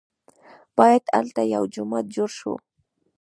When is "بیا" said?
0.77-0.89